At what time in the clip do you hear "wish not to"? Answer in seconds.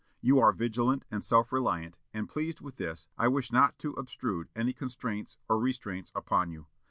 3.27-3.93